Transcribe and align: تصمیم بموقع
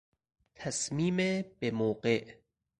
تصمیم 0.55 1.17
بموقع 1.61 2.25